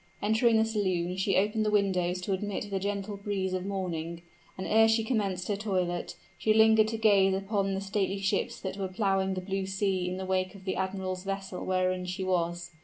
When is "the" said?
0.57-0.65, 1.63-1.69, 2.71-2.79, 7.75-7.81, 9.35-9.41, 10.17-10.25, 10.65-10.75